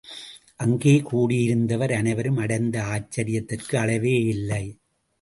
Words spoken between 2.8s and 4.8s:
ஆச்சரியத்திற்கு அளவேயில்லை.